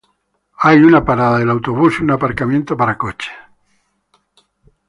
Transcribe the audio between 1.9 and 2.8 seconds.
y un aparcamiento